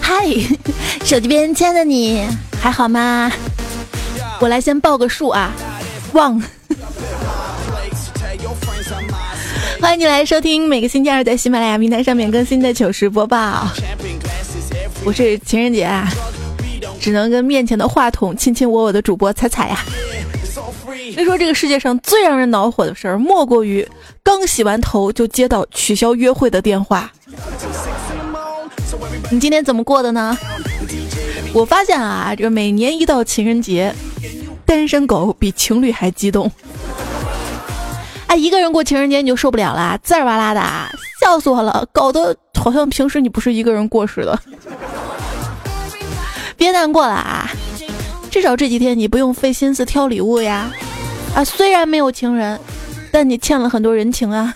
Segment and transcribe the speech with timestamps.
[0.00, 0.26] 嗨，
[1.04, 2.26] 手机边亲爱的你
[2.60, 3.30] 还好吗？
[4.40, 5.52] 我来先报个数啊，
[6.12, 6.42] 旺。
[9.80, 13.68] 欢迎你来收听每个星期二在喜马拉雅平台上面更新的糗事播报。
[15.04, 16.08] 我是情人节啊，
[17.00, 19.78] 只能跟面前的话筒卿卿我我的主播彩彩呀。
[21.14, 23.86] 别说这个世界上最让人恼火的事儿，莫过于
[24.22, 27.10] 刚洗完头就接到取消约会的电话。
[29.30, 30.36] 你今天怎么过的呢？
[31.52, 33.92] 我发现啊，这个每年一到情人节，
[34.64, 36.50] 单身狗比情侣还激动。
[38.26, 40.60] 哎，一个人过情人节你就受不了啦，滋儿哇啦的，
[41.20, 44.38] 笑死我了，搞得好像平时你不是一个人过似的。
[46.58, 47.48] 别难过了啊，
[48.30, 50.68] 至少这几天你不用费心思挑礼物呀。
[51.34, 52.58] 啊，虽然没有情人，
[53.12, 54.52] 但你欠了很多人情啊。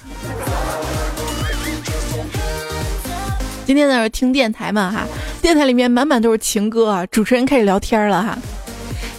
[3.64, 5.06] 今天在这听电台嘛哈，
[5.40, 8.36] 电台里面满满都是情歌啊，主持人开始聊天了哈。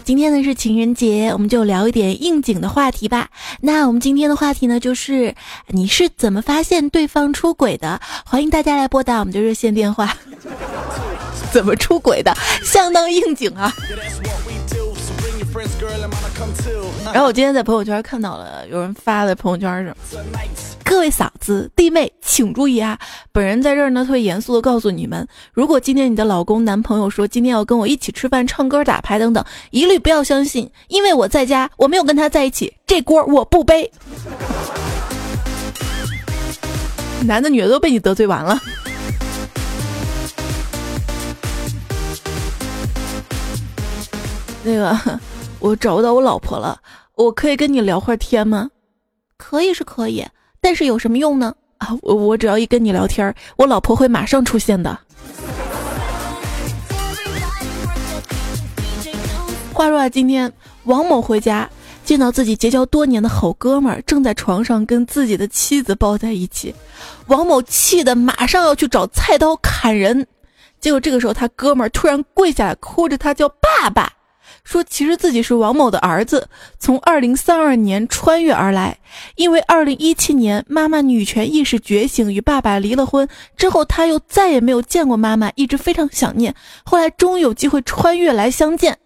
[0.04, 3.30] 今天呢是情人节，我们就聊一点应景的话题吧。
[3.62, 5.34] 那我们今天的话题呢，就是
[5.70, 8.02] 你是怎么发现对方出轨的？
[8.26, 10.14] 欢迎大家来拨打我们的热线电话。
[11.54, 12.36] 怎么出轨的？
[12.66, 13.72] 相当应景啊。
[17.14, 19.94] 然后我今天在朋友圈看到了有人发的朋友圈是：
[20.84, 22.98] 各位嫂子弟妹请注意啊！
[23.32, 33.92] 本人在这儿呢，特别严肃的告诉你们，如果今天你的老公、男朋友说今天要跟我一起吃饭、唱歌、打牌等等，一律不要相信，因为我在家，我没有跟他在一起，这锅我不背。
[37.26, 38.60] 男的女的都被你得罪完了。
[44.64, 45.20] 那个，
[45.60, 46.80] 我找不到我老婆了。
[47.16, 48.70] 我可以跟你聊会儿天吗？
[49.38, 50.26] 可以是可以，
[50.62, 51.54] 但是有什么用呢？
[51.80, 54.98] 啊，我我只要一跟你聊天，我老婆会马上出现的。
[59.74, 60.52] 话说啊，今天
[60.86, 61.70] 王某回家，
[62.06, 66.74] 见到自己结交多年的好哥们儿正在床上跟自己的妻子抱在一起，
[67.28, 70.26] 王某气得马上要去找菜刀砍人，
[70.80, 74.14] 结果这个时候他哥们儿突然跪下来，哭着他叫爸爸。
[74.64, 76.48] 说其实自己是王某的儿子，
[76.80, 78.98] 从二零三二年穿越而来，
[79.36, 86.56] 因为二零一七年妈妈女权意识觉醒，与爸爸离了婚之后，他又再也没有见过妈妈，一直非常想念。
[86.84, 88.98] 后来终于有机会穿越来相见。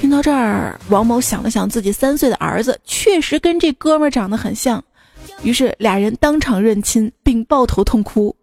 [0.00, 4.82] 听到这儿，王某想了想，自己三岁的儿子确实跟这哥们儿长得很像，
[5.42, 8.34] 于是俩人当场认亲，并抱头痛哭。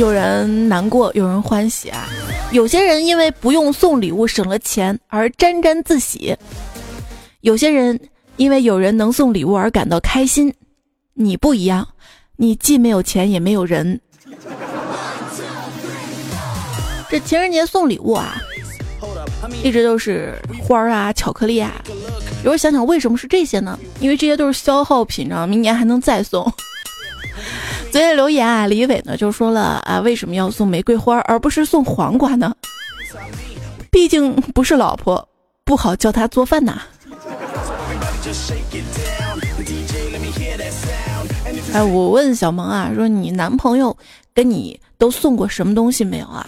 [0.00, 2.08] 有人难过，有人欢喜啊！
[2.52, 6.34] 有些人因为不用送礼物省了钱而沾沾自喜，
[7.42, 8.00] 有些人
[8.38, 10.54] 因为有人能送礼物而感到开心。
[11.12, 11.86] 你不一样，
[12.36, 14.00] 你既没有钱也没有人。
[17.10, 18.40] 这情人节送礼物啊，
[19.62, 20.34] 一直都是
[20.66, 21.74] 花儿啊、巧克力啊。
[22.38, 23.78] 有时候想想，为什么是这些呢？
[24.00, 26.50] 因为这些都是消耗品，知道明年还能再送。
[27.90, 32.54] 昨天留言啊，李伟呢就说了啊，为什么要送玫瑰花而不是送黄瓜呢？
[33.90, 35.28] 毕竟不是老婆，
[35.64, 36.82] 不好叫他做饭呐。
[41.72, 43.96] 哎，我问小萌啊，说你男朋友
[44.32, 46.46] 跟你都送过什么东西没有啊？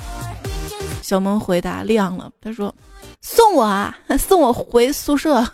[1.02, 2.72] 小萌回答亮了，他说
[3.20, 5.44] 送我啊，送我回宿舍。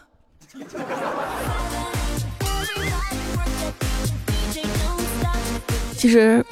[5.98, 6.46] 其实，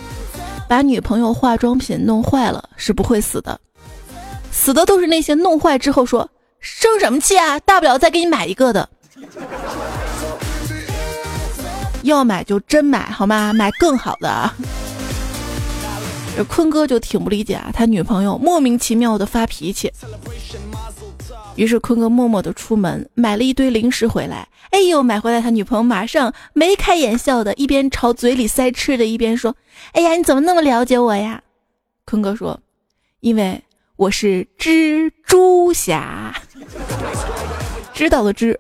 [0.69, 3.61] 把女朋友化妆品弄坏了是不会死的，
[4.51, 8.89] 死的都是那些弄坏之后说生什么气啊，大不了再给你买一个的。
[12.03, 13.53] 要买就真买好吗？
[13.53, 14.51] 买更好的。
[16.37, 19.93] 这坤哥就挺不理解啊，他女朋友莫名其妙的发脾气。
[21.57, 29.57] 于是坤哥默默的出门买了一堆零食回来，哎呦，买回来他女朋友马上眉开眼笑的，一边朝嘴里塞吃的，一边说
[29.93, 31.43] ：“哎呀，你怎么那么了解我呀？”
[32.05, 32.61] 坤哥说
[33.21, 33.63] ：“因为
[33.97, 36.35] 我是蜘蛛侠，
[37.93, 38.59] 知道的知。”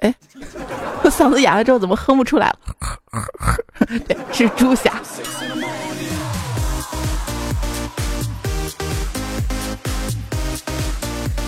[0.00, 0.12] 哎，
[1.04, 2.58] 我嗓子哑了之后怎么哼不出来了？
[4.06, 5.00] 对，蜘蛛侠。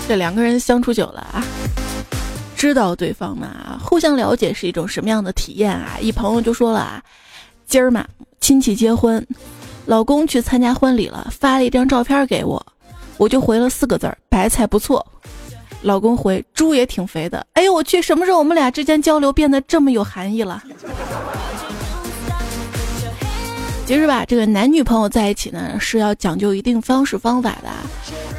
[0.06, 1.42] 这两个人相处久了啊，
[2.56, 5.96] 知道对方嘛，互相了解是一种什么样的体验啊？
[6.00, 7.02] 一朋友就说了啊，
[7.66, 8.06] 今儿嘛
[8.38, 9.26] 亲戚结婚，
[9.86, 12.64] 老公去参加婚礼了，发了一张照片给我，
[13.16, 15.04] 我就回了四个字儿：白菜不错。
[15.80, 17.46] 老公回：猪也挺肥的。
[17.54, 20.62] 哎呦我去，什么时候我们俩之间交流变得这么有含义了？
[23.86, 27.68] 其实吧，这个男女朋友在一起呢，是要讲究一定方式方法的。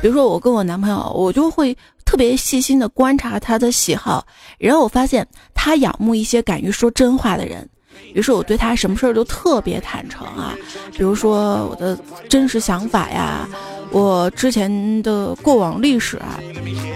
[0.02, 4.26] 比如说，我跟我男朋友，我就会特别细心的观察他的喜好，
[4.58, 7.68] 然后我发现他仰慕一些敢于说真话的人。
[8.14, 10.56] 于是我对他什么事儿都特别坦诚啊，
[10.92, 11.98] 比如说我的
[12.28, 13.48] 真实想法呀，
[13.92, 16.40] 我之前的过往历史啊，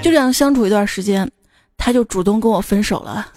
[0.02, 1.30] 就这样相处一段时间，
[1.78, 3.28] 他就主动跟我分手了。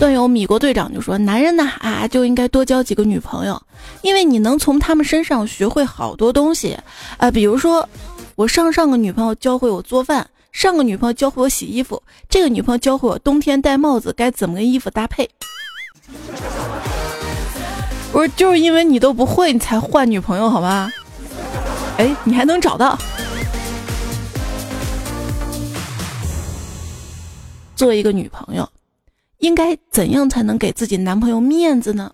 [0.00, 3.62] 段友米国队长就说：“男人呐啊，就应该多交几个女朋友，
[4.00, 6.74] 因为你能从他们身上学会好多东西
[7.18, 7.30] 啊。
[7.30, 7.86] 比如说，
[8.34, 15.28] 我上上个女朋友教会我做饭，上个女朋友教会我洗衣服，这个女朋友教会我冬天戴帽子该怎么跟衣服搭配。
[18.10, 20.90] 不是，就是因为你都不会，你才换女朋友好吗？
[21.98, 22.98] 哎，你还能找到？
[27.76, 28.66] 做一个女朋友。”
[29.40, 32.10] 应该怎样才能给自己男朋友面子呢？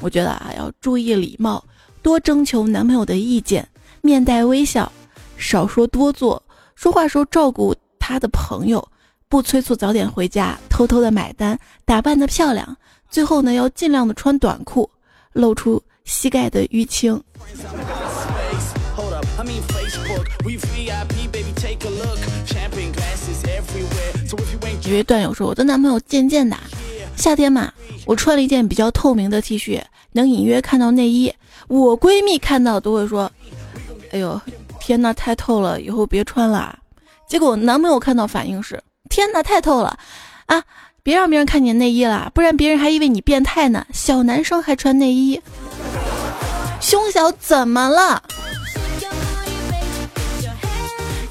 [0.00, 1.62] 我觉得啊，要注意礼貌，
[2.00, 3.66] 多征求男朋友的意见，
[4.00, 4.90] 面带微笑，
[5.36, 6.42] 少说多做，
[6.74, 8.86] 说话时候照顾他的朋友，
[9.28, 12.76] 不催促早点回家，偷偷的买单，打扮的漂亮，
[13.10, 14.90] 最后呢，要尽量的穿短裤，
[15.32, 17.22] 露出膝盖的淤青。
[24.98, 26.56] 一段友说：“我的男朋友渐渐的，
[27.16, 27.72] 夏天嘛，
[28.06, 29.82] 我穿了一件比较透明的 T 恤，
[30.12, 31.32] 能隐约看到内衣。
[31.68, 33.30] 我闺蜜看到都会说
[34.12, 34.40] ：‘哎呦，
[34.80, 36.78] 天哪，太透了，以后别穿了。’
[37.28, 39.98] 结果男朋友看到反应是：‘天哪，太透了，
[40.46, 40.62] 啊，
[41.02, 43.86] 别让别人看见内衣了，不然别人还以为你变态呢。
[43.92, 45.40] 小男生还穿内衣，
[46.80, 48.22] 胸小怎么了？’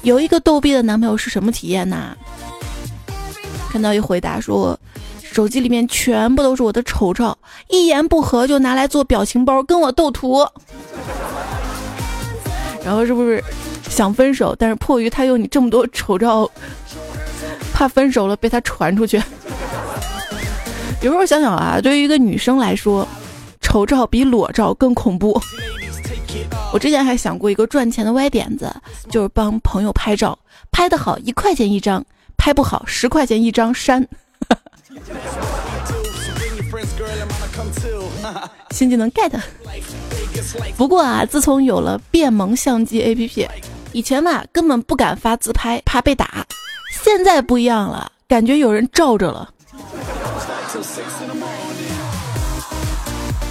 [0.02, 2.16] 有一个逗逼的男朋友是什么体验呢？”
[3.70, 4.76] 看到一回答说，
[5.22, 7.38] 手机里面全部都是我的丑照，
[7.68, 10.44] 一言不合就拿来做表情包跟我斗图。
[12.84, 13.42] 然后是不是
[13.88, 16.50] 想分手，但是迫于他有你这么多丑照，
[17.72, 19.22] 怕分手了被他传出去。
[21.00, 23.06] 有时候想想啊，对于一个女生来说，
[23.60, 25.40] 丑照比裸照更恐怖。
[26.72, 28.74] 我之前还想过一个赚钱的歪点子，
[29.10, 30.36] 就是帮朋友拍照，
[30.72, 32.04] 拍的好一块钱一张。
[32.40, 34.04] 拍不好，十块钱一张删。
[38.70, 39.30] 新技能 get。
[40.74, 43.46] 不过啊，自从有了变萌相机 APP，
[43.92, 46.46] 以前嘛根本不敢发自拍，怕被打。
[47.04, 49.52] 现在不一样了，感觉有人罩着了。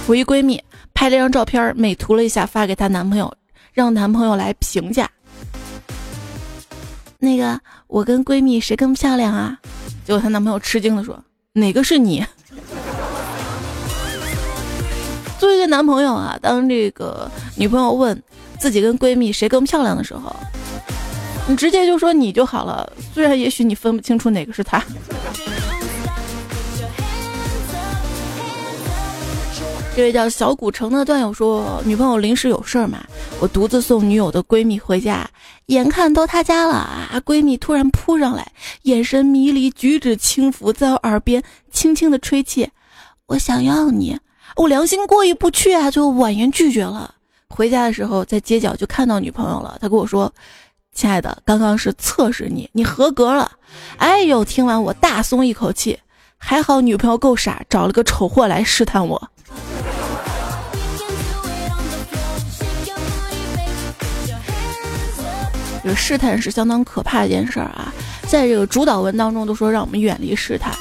[0.08, 0.60] 我一闺蜜
[0.92, 3.32] 拍了张照片，美图了一下发给她男朋友，
[3.72, 5.08] 让男朋友来评价。
[7.20, 9.56] 那个，我跟闺蜜谁更漂亮啊？
[10.04, 11.22] 结果她男朋友吃惊的说
[11.54, 12.24] ：“哪个是你？”
[15.38, 18.20] 作为一个男朋友啊，当这个女朋友问
[18.58, 20.34] 自己跟闺蜜谁更漂亮的时候，
[21.46, 22.90] 你直接就说你就好了。
[23.12, 24.82] 虽然也许你分不清楚哪个是她。
[29.96, 33.04] 这位叫小古城的段友说，女朋友临时有事儿嘛，
[33.40, 35.28] 我独自送女友的闺蜜回家，
[35.66, 42.70] 眼看到她家了啊，闺蜜突然扑上来，眼神迷离，举止轻浮，在我耳边轻轻的吹气，
[43.26, 44.18] 我想要你，
[44.56, 47.16] 我良心过意不去啊，就婉言拒绝了。
[47.48, 50.32] 回家的时候在街角就看到女朋友了，她跟我说，
[50.94, 53.50] 亲爱的，刚刚是测试你，你合格了。
[53.98, 55.98] 哎呦，听完我大松一口气，
[56.38, 59.29] 还好女朋友够傻，找了个丑货来试探我。
[65.82, 67.92] 就是试探是相当可怕的一件事儿啊，
[68.28, 70.74] 在这个主导文当中都说让我们远离试探，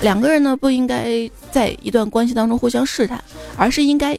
[0.00, 3.22] 两个人呢不应该在一段关系当中互相试探，
[3.56, 4.18] 而是应该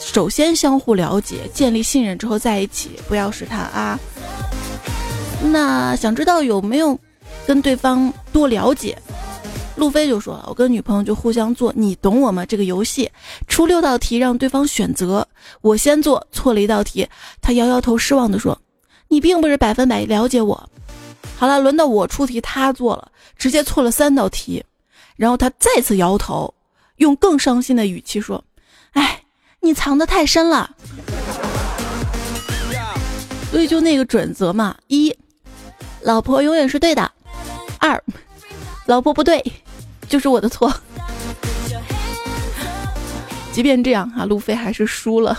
[0.00, 3.98] 首先相互了解，建立信任之后在一起，不要试探啊。
[5.40, 6.98] 那想知道有没有
[7.46, 8.98] 跟对方多了解？
[9.76, 13.08] 路飞就说了，我跟女朋友就互相做你懂我吗这个游戏，
[13.46, 15.24] 出六道题让对方选择，
[15.60, 17.06] 我先做错了一道题，
[17.40, 18.60] 他摇摇头失望的说。
[19.08, 20.70] 你并不是百分百了解我。
[21.36, 24.64] 好了，轮到我出题，他做了，直接错了三道题，
[25.16, 26.52] 然后他再次摇头，
[26.96, 28.44] 用更伤心的语气说
[28.92, 29.22] ：“哎，
[29.60, 30.70] 你藏得太深了。”
[33.50, 35.16] 所以就那个准则嘛：一，
[36.02, 37.10] 老婆永远是对的；
[37.78, 38.02] 二，
[38.86, 39.42] 老婆不对，
[40.08, 40.72] 就是我的错。
[43.52, 45.36] 即便这样啊，路飞还是输了。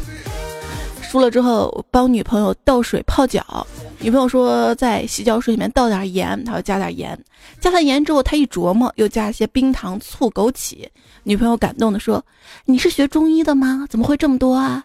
[1.09, 3.65] 输了之后，帮女朋友倒水泡脚。
[3.97, 7.19] 女朋友说在洗脚水里面倒点盐，他要加点盐。
[7.59, 10.87] 加了盐之后，他一琢磨，又加一些冰糖、醋、枸杞。
[11.23, 12.23] 女朋友感动的说
[12.63, 13.87] ：“你是学中医的吗？
[13.89, 14.83] 怎么会这么多啊？”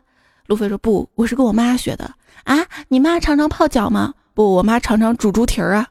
[0.49, 2.11] 路飞说：“不，我是跟我妈学的。”
[2.45, 4.15] 啊，你妈常常泡脚吗？
[4.33, 5.87] 不，我妈常常煮猪蹄儿啊。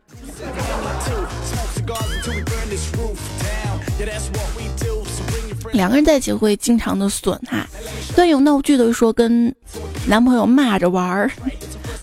[5.74, 7.68] 两个人在一起会经常的损哈，
[8.16, 9.54] 段友闹剧的说跟
[10.08, 11.32] 男朋友骂着玩儿，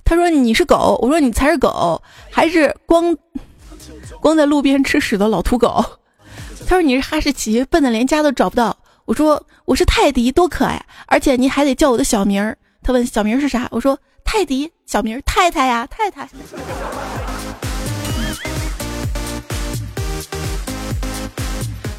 [0.05, 3.17] 他说你是狗，我说你才是狗，还是光
[4.21, 5.83] 光在路边吃屎的老土狗。
[6.67, 8.77] 他说你是哈士奇，笨的连家都找不到。
[9.05, 12.57] 我说我是泰迪，多可爱，而且你还得叫我的小名儿。
[12.83, 16.29] 他问小名是啥，我说泰迪，小名太太呀，太太。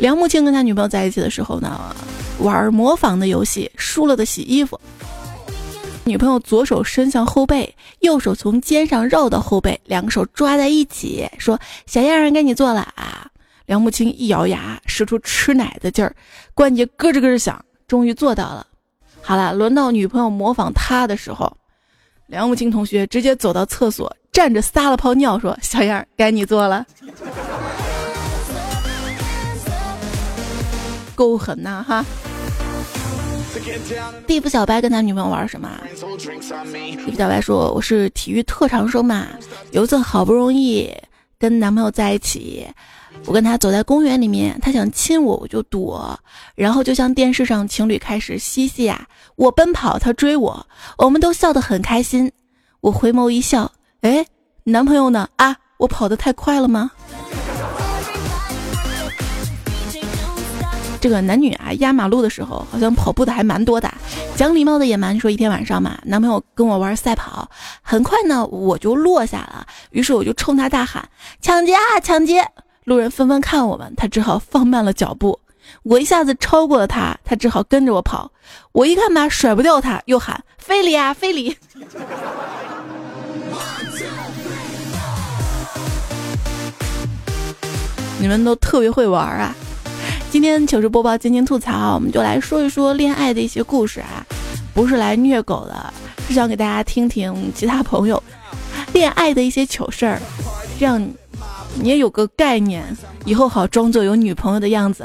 [0.02, 1.96] 梁木青跟他女朋友在一起的时候呢，
[2.40, 4.82] 玩模仿的游戏，输了的洗衣服。
[6.06, 13.28] 女朋友左手伸向后背，右手从肩上绕到后背，两个手抓在一起，说：“小样儿，该你做了啊！”
[13.68, 16.16] 梁木青一咬牙，使出吃奶的劲儿，
[16.56, 18.66] 关节咯吱咯吱响，终于做到了。
[19.22, 21.56] 好了，轮到女朋友模仿他的时候，
[22.26, 26.84] 梁木青同学直接走到厕所，站着撒了泡尿，说：“小样儿，该你做了。”
[31.22, 32.04] 够狠呐哈！
[34.26, 35.70] 地府小白跟他女朋友玩什么？
[35.86, 39.28] 地府小白说：“我是体育特长生嘛，
[39.70, 40.92] 有一次好不容易
[41.38, 42.66] 跟男朋友在一起，
[43.28, 46.20] 我跟他走在公园里面，他想亲我，我就躲，
[46.56, 50.66] 然后就像电视上情侣开始嬉戏啊，我奔跑，他追我，
[50.98, 52.32] 我们都笑得很开心。
[52.80, 54.26] 我回眸一笑，哎，
[54.64, 55.30] 男朋友呢？
[55.36, 56.90] 啊，我跑得太快了吗？”
[61.02, 63.92] 这个男女啊压马路的时候，好像跑步的还蛮多的。
[64.36, 67.50] 讲礼貌的野蛮说，一天晚上嘛，男朋友跟我玩赛跑，
[67.82, 71.10] 很快呢我就落下了，于是我就冲他大喊
[71.42, 72.48] ：“抢劫啊，抢劫！”
[72.86, 75.40] 路人纷纷看我们，他只好放慢了脚步。
[75.82, 78.32] 我一下子超过了他，他只好跟着我跑。
[78.72, 81.58] 我一看吧，甩不掉他，又喊：“非礼啊，非礼！”
[88.20, 89.56] 你们都特别会玩啊！
[90.32, 94.26] 今天糗事播报，今天吐槽，我们就来说一说恋爱的一些故事啊，
[94.74, 95.94] 不是来虐狗的，
[96.26, 98.24] 是想给大家听听其他朋友
[98.94, 100.22] 恋爱的一些糗事儿，
[100.80, 101.06] 这样
[101.76, 102.82] 你也有个概念，
[103.26, 105.04] 以后好装作有女朋友的样子。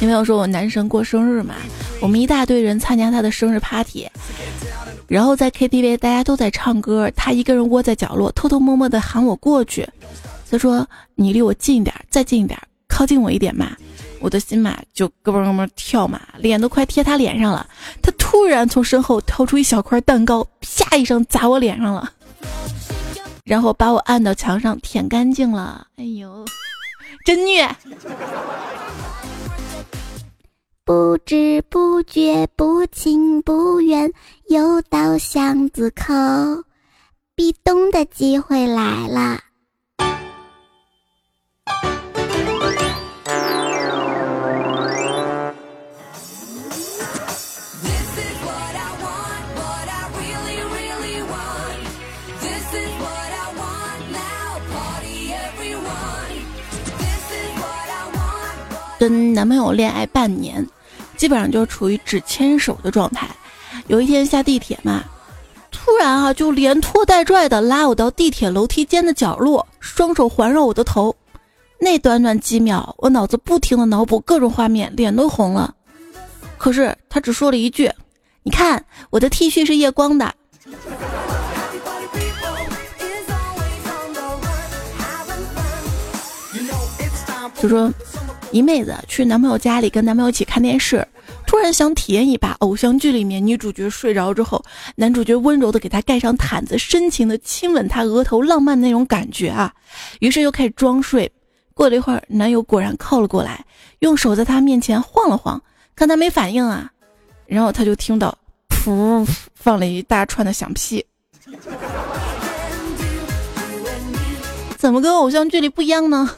[0.00, 1.54] 女朋友说我男神过生日嘛，
[2.00, 4.08] 我们一大堆人参加他的生日 party。
[5.08, 9.88] 然后在 KTV，大家都在唱歌，他一个人窝在角落，偷偷摸摸的喊我过去。
[10.50, 13.76] 他说：“你离我近一点，再近一点，靠近我一点嘛。”
[14.18, 17.66] 我的心嘛就咯嘣咯嘣跳嘛，脸都快贴他脸上了。
[18.00, 22.10] 他突然从身后掏出一小块蛋糕，啪一声砸我脸上了，
[23.44, 25.86] 然后把我按到墙上舔干净了。
[25.96, 26.44] 哎呦，
[27.26, 27.68] 真虐！
[30.84, 34.10] 不知不觉，不情不愿，
[34.48, 36.14] 又到巷子口，
[37.34, 39.40] 壁咚的机会来了。
[58.98, 60.64] 跟男朋友恋爱半年。
[61.16, 63.26] 基本上就处于只牵手的状态。
[63.88, 65.04] 有一天下地铁嘛，
[65.70, 71.14] 突然啊就连拖带拽的拉我到地铁楼梯间的角落，双手环绕我的头。
[71.78, 75.74] 那短短几秒，我脑子不停的脑补各种画面，脸都红了。
[76.58, 77.90] 可是他只说了一句
[78.42, 80.34] ：“你看我的 T 恤是夜光的。”
[87.60, 87.92] 就说。
[88.52, 91.06] 一妹子去男朋友家里跟男朋友一起看电视，
[91.46, 94.62] 突然想体验一把偶像剧里面女主角睡着之后，
[94.96, 99.72] 男主角温柔的给她盖上毯子，深情的亲吻她额头，浪漫那种感觉啊。
[100.20, 101.30] 于是又开始装睡。
[101.72, 103.64] 过了一会儿，男友果然靠了过来，
[104.00, 105.62] 用手在她面前晃了晃，
[105.94, 106.90] 看她没反应啊，
[107.46, 108.36] 然后他就听到
[108.68, 111.04] 噗放了一大串的响屁。
[114.76, 116.30] 怎么跟偶像剧里不一样呢？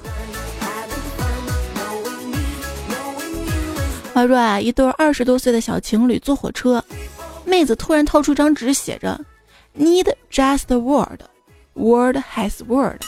[4.19, 6.83] 话说啊，一对二十多岁的小情侣坐火车，
[7.45, 9.21] 妹子突然掏出一张纸，写着
[9.79, 11.21] “Need just word,
[11.75, 13.01] word has word”。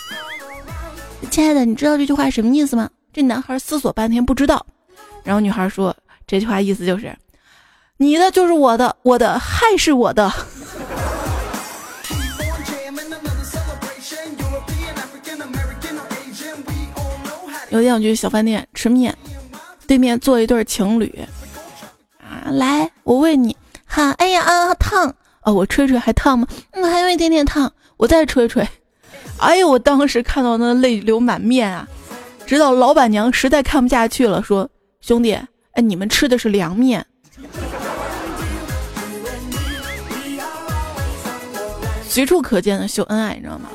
[1.32, 2.88] 亲爱的，你知道这句话什么意思吗？
[3.12, 4.64] 这男孩思索半天不知道，
[5.24, 5.96] 然后女孩说
[6.28, 7.12] ：“这句话意思就是，
[7.96, 10.32] 你的就是我的，我的还是我的。”
[17.70, 19.16] 有天我去小饭店吃面，
[19.90, 21.12] 对面坐一对情侣，
[22.20, 26.46] 啊，来，我问你，哈，哎呀啊，烫，哦，我吹吹还烫吗？
[26.70, 28.64] 嗯，还有一点点烫，我再吹吹。
[29.38, 31.88] 哎呦，我当时看到那泪流满面啊！
[32.46, 34.70] 直到老板娘实在看不下去了，说
[35.02, 35.34] ：“兄弟，
[35.72, 37.04] 哎，你们吃的是凉面。
[42.06, 43.68] ”随处可见的秀恩爱，你知道吗？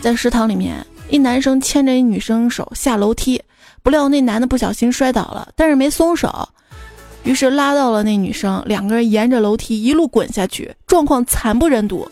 [0.00, 0.84] 在食堂里面。
[1.08, 3.40] 一男生牵着一女生手下楼梯，
[3.82, 6.48] 不料那男的不小心摔倒了，但是没松手，
[7.24, 12.08] 于是拉到了那女生，两个人沿着楼梯一路滚下去，状况惨不忍睹。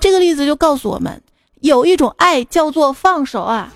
[0.00, 1.22] 这个例子就告诉我们，
[1.60, 3.72] 有一种爱叫做放手啊。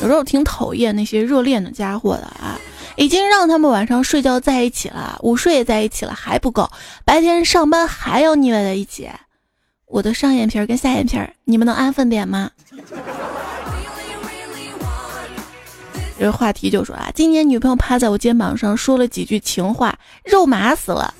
[0.00, 2.58] 有时候挺讨厌那些热恋的家伙的啊。
[2.96, 6.68] 已经让他们晚上睡觉在一起了，午睡也在一起了，还不够，
[7.04, 9.08] 白天上班还要腻歪在一起。
[9.88, 12.50] 我的上眼皮儿跟下眼皮儿，你们能安分点吗？
[16.18, 21.14] 这个话题就说啊，今年女朋友趴在我肩膀上说了几句情话，肉麻死了。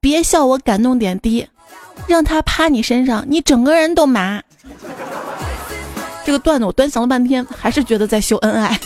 [0.00, 1.46] 别笑我感动点低，
[2.06, 4.42] 让她趴你身上，你整个人都麻。
[6.24, 8.78] 这个段子我端详了半天，还是觉得在秀恩爱。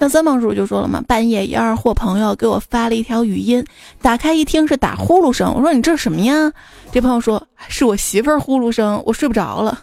[0.00, 3.62] 像三胖叔就说了嘛，半夜一二货朋友给我发了一条语音，
[4.00, 5.52] 打开一听是打呼噜声。
[5.54, 6.50] 我说你这是什么呀？
[6.90, 9.78] 这朋友说是我媳妇儿呼噜声，我睡不着了。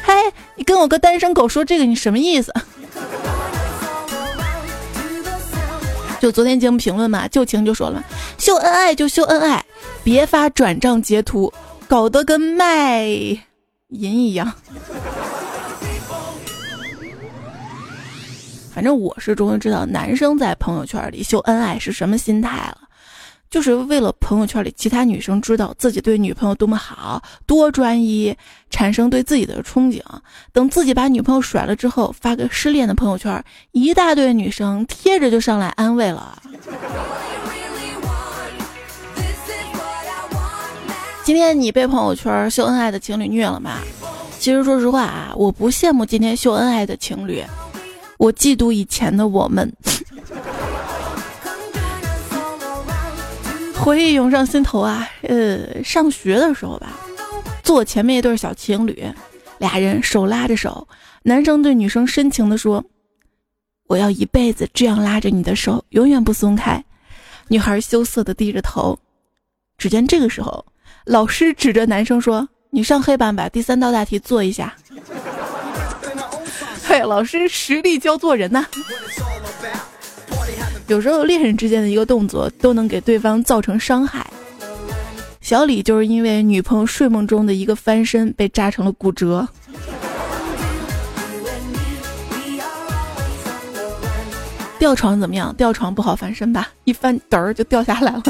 [0.00, 0.14] 嗨，
[0.56, 2.50] 你跟我个单身狗说这个，你什么意思？
[6.18, 8.02] 就昨天节目评论嘛，旧情就说了，
[8.38, 9.62] 秀恩爱就秀恩爱，
[10.02, 11.52] 别发转账截图，
[11.86, 13.38] 搞得跟卖淫
[13.90, 14.50] 一样。
[18.72, 22.78] 反正我是终于知道男生在朋友圈里秀恩爱是什么心态了，
[23.50, 28.34] 就是为了朋友圈里其他女生知道自己对女朋友多么好、多专一，
[28.70, 30.00] 产生对自己的憧憬。
[30.54, 36.40] 等自己把女朋友甩了之后，发个失恋的朋友圈，一大堆女生贴着就上来安慰了。
[41.24, 43.80] 今天你被朋友圈秀恩爱的情侣虐了吗？
[44.38, 47.44] 其实说实话啊，我不羡慕今天秀恩爱的情侣。
[48.22, 49.72] 我嫉妒以前的我们，
[53.74, 55.10] 回忆涌上心头啊！
[55.22, 56.92] 呃，上学的时候吧，
[57.64, 59.04] 坐前面一对小情侣，
[59.58, 60.86] 俩人手拉着手，
[61.24, 62.84] 男生对女生深情地说
[63.88, 66.84] ：“我要一辈子这样拉着你的手，永远不松开。”
[67.50, 68.96] 女孩羞涩地低着头。
[69.76, 70.64] 只见这个时候，
[71.06, 74.72] 老师指着男生说：“你上黑板把第三道大题做一下。”
[76.92, 78.66] 对，老师实力教做人呐。
[80.88, 84.26] 有时候恋人之间的一个动作都能给对方造成伤害。
[85.40, 89.48] 小李就是因为女朋友睡梦中的一个翻身被扎成了骨折。
[94.78, 95.54] 吊床怎么样？
[95.56, 96.68] 吊床不好翻身吧？
[96.84, 98.22] 一翻嘚儿就掉下来了。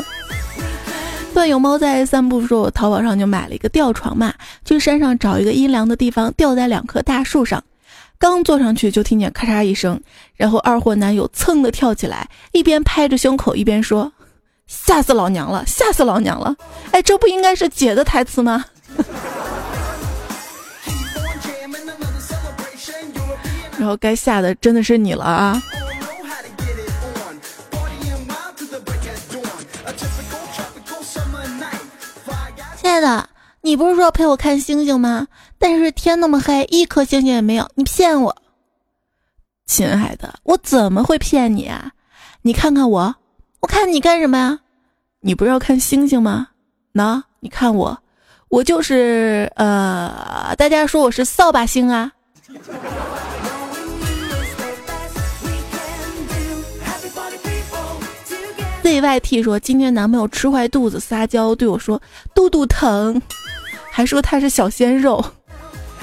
[1.34, 4.32] 段有猫在散步说：“我淘宝上就买了一个吊床嘛，
[4.64, 7.60] 去山上找一个阴凉的地方，吊在两棵大树上。”
[8.22, 10.00] 刚坐上去就听见咔嚓一声，
[10.36, 14.12] 然后二货男友噌的跳起来，一边拍着胸口一边说
[14.68, 16.54] ：“吓死老娘了，吓死老娘了！”
[16.92, 18.64] 哎，这不应该是姐的台词吗？
[23.76, 25.60] 然后该吓的真的是你了啊！
[32.80, 33.28] 亲爱的，
[33.62, 35.26] 你不是说陪我看星星吗？
[35.62, 38.36] 但是天那么黑，一颗星星也没有，你骗我，
[39.64, 41.92] 亲爱的，我怎么会骗你啊？
[42.42, 43.14] 你看看我，
[43.60, 44.58] 我看你干什么呀？
[45.20, 46.48] 你不是要看星星吗？
[46.94, 47.96] 喏，你看我，
[48.48, 52.10] 我就是呃，大家说我是扫把星啊。
[58.82, 62.02] ZYT 说今天男朋友吃坏肚子撒娇对我说
[62.34, 63.22] 肚肚疼，
[63.92, 65.24] 还说他是小鲜肉。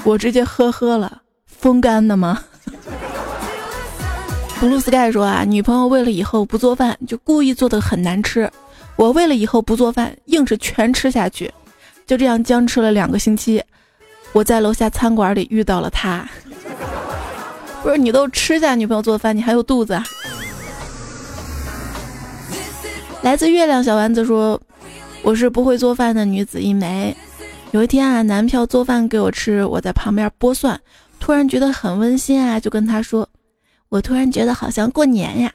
[0.04, 2.42] 我直接呵呵了，风干的吗？
[4.60, 8.50] blue sky 说啊，女朋友为了以后不做饭，就故意做的很难吃。
[8.96, 11.50] 我为了以后不做饭，硬是全吃下去。
[12.06, 13.62] 就这样僵持了两个星期，
[14.32, 16.28] 我在楼下餐馆里遇到了他。
[17.82, 19.94] 不是你都吃下女朋友做饭，你还有肚子？
[19.94, 20.04] 啊？
[23.22, 24.60] 来自月亮小丸子说
[25.22, 27.16] ：“我是不会做饭的女子一枚。
[27.72, 30.80] 有一天啊，男票做饭给我吃，我在旁边剥蒜，
[31.20, 33.28] 突然觉得很温馨啊，就跟他说：
[33.88, 35.52] 我突然觉得好像过年呀。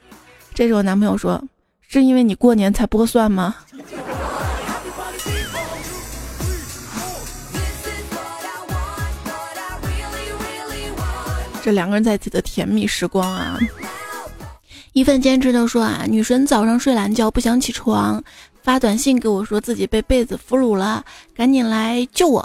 [0.54, 1.44] 这时候男朋友说：
[1.82, 3.54] 是因为你过年才剥蒜吗？”
[11.62, 13.60] 这两个人在一起的甜蜜时光啊！
[14.94, 18.24] 一份坚持的说啊，女神早上睡懒觉不想起床，
[18.66, 22.44] 发短信给我说自己被被子俘虏了，赶紧来救我。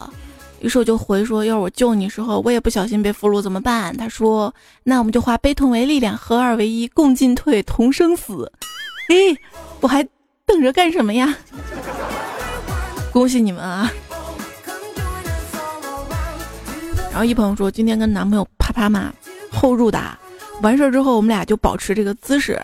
[0.60, 3.96] 于是我就回说，要是我救你时候我也不小心被俘虏怎么办？
[3.96, 8.52] 他说，那我们就化悲痛为力量，合二为一，共进退，同生死。
[9.08, 9.34] 诶，
[9.80, 10.06] 我还
[10.44, 11.34] 等着干什么呀？
[13.10, 13.90] 恭喜你们啊！
[17.10, 18.46] 然后一朋友说，今天跟男朋友。
[18.72, 19.12] 啪嘛，
[19.50, 20.00] 后入的，
[20.62, 22.58] 完事儿之后，我们俩就保持这个姿势。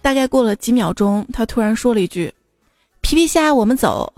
[0.00, 2.32] 大概过了几秒钟，他突然说了一句
[3.10, 4.12] ：“皮皮虾，我们走。”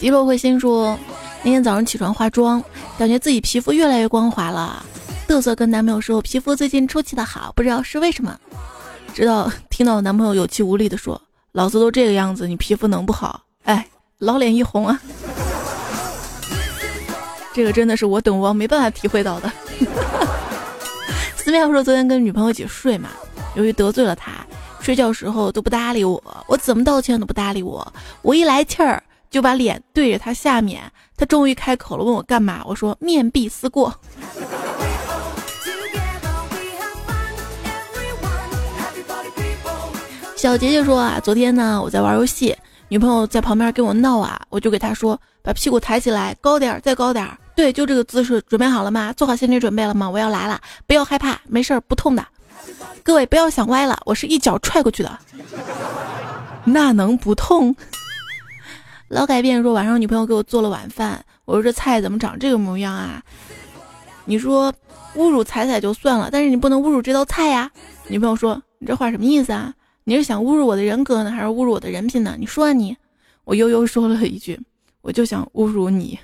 [0.00, 0.98] 迪洛会心说
[1.44, 2.60] ：“那天早上起床化妆，
[2.98, 4.84] 感觉自己皮肤越来越光滑了，
[5.28, 8.36] 嘚瑟跟男朋友说皮肤最近出奇的好，不知道是为什么。”
[9.14, 13.86] 直到听到男朋友有气无力的说：“老子都这个样子，你皮肤能不好？”哎。
[14.18, 15.00] 老脸一红啊，
[17.52, 19.52] 这个真的是我等王没办法体会到的。
[21.44, 23.08] 思妙说昨天跟女朋友一起睡嘛，
[23.56, 24.30] 由于得罪了她，
[24.80, 30.80] 睡觉时候都不搭理我，我怎么道歉都不搭理我，我一来气儿就把脸对着她下面，
[31.16, 32.62] 她终于开口了，问我干嘛？
[32.64, 33.92] 我说面壁思过。
[40.36, 42.56] 小杰杰说啊，昨天呢我在玩游戏。
[42.86, 49.12] 女朋友在旁边跟我闹啊，我就给她说：“把屁股抬起来，高点儿，再高点儿。”对，就这个姿势，准备好了吗？
[49.12, 50.08] 做好心理准备了吗？
[50.08, 52.26] 我要来了，不要害怕，没事儿，不痛的。
[53.02, 55.18] 各位不要想歪了，我是一脚踹过去的，
[56.64, 57.74] 那能不痛？
[59.08, 63.22] 老改变说晚上女朋友给我做了晚饭，我说这菜怎么长这个模样啊？
[64.24, 64.72] 你说
[65.16, 67.70] 侮辱彩彩就算了，但是你不能侮辱这道菜呀。
[68.08, 69.74] 女朋友说你这话什么意思啊？
[70.04, 72.36] 你是想侮辱我的人格呢，还是侮辱我的人品呢？
[72.38, 72.96] 你说啊你，
[73.44, 74.58] 我悠悠说了一句，
[75.02, 76.18] 我就想侮辱你。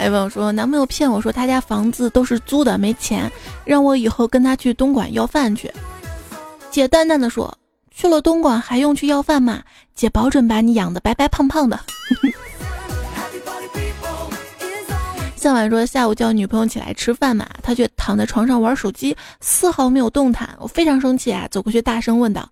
[0.00, 3.30] 还有朋友说，男朋友骗我说他家房子都是租的，没钱，
[3.66, 5.70] 让我以后跟他去东莞要饭去。
[6.70, 7.54] 姐淡淡的说，
[7.90, 9.62] 去了东莞还用去要饭吗？
[9.94, 11.78] 姐保准把你养的白白胖胖的。
[15.36, 20.48] 向晚说下午叫女朋友起来吃饭嘛，她却躺在床上玩手机，丝毫没有动弹。
[20.58, 22.48] 我非常生气啊，走过去大声问道：“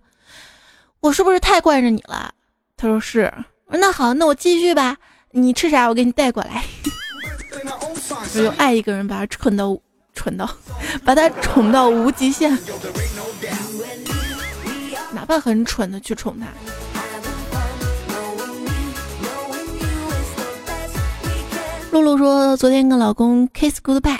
[1.01, 2.31] 我是不是太惯着你了？”
[2.77, 3.33] 他说是。
[3.69, 4.95] 那好，那我继续吧。
[5.31, 5.87] 你吃啥？
[5.87, 6.63] 我给你带过来。
[8.09, 9.77] 我就爱一个人，把他蠢到
[10.13, 10.49] 蠢到，
[11.05, 12.57] 把他宠到无极限，
[15.11, 16.47] 哪怕很蠢的去宠他。
[21.91, 24.19] 露露说：“昨天跟老公 kiss goodbye，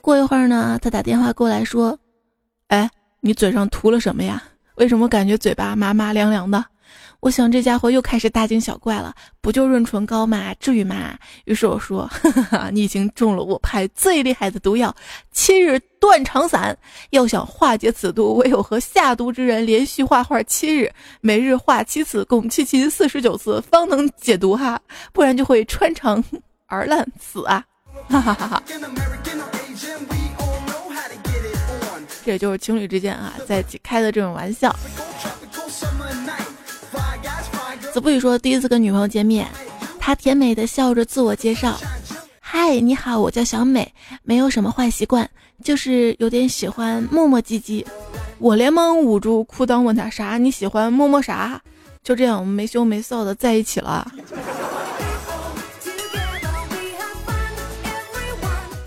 [0.00, 1.98] 过一会儿呢，他打电话过来说，
[2.68, 4.42] 哎，你嘴上涂了什么呀？
[4.76, 6.62] 为什么感觉嘴巴麻麻凉凉的？
[7.20, 10.54] 我想这家伙又开始大惊小怪了，不就润唇膏吗？
[10.60, 11.18] 至于吗？
[11.44, 14.94] 于是我说， 哈哈，你已经中了我派最厉害的毒药——
[15.32, 16.76] 七日断肠散。
[17.10, 24.80] 要想化解此毒，唯有和下毒之人连续画画七日，每日画七次，共七七四十九次，方能解毒哈，
[25.12, 26.22] 不然就会穿肠。
[26.68, 27.64] ”而烂死啊！
[28.08, 28.62] 哈哈哈哈！
[32.24, 34.74] 这就是情侣之间啊，在一起开的这种玩笑。
[37.96, 39.48] 子不语说，第一次跟女朋友见面，
[39.98, 41.80] 他甜美的笑着自我介绍
[42.38, 43.90] ：“嗨，你好，我叫小美，
[44.22, 45.26] 没有什么坏习惯，
[45.64, 47.82] 就是有点喜欢磨磨唧唧。”
[48.36, 50.36] 我连忙捂住裤裆问他啥？
[50.36, 51.58] 你喜欢摸摸啥？
[52.04, 54.06] 就这样，我们没羞没臊的在一起了。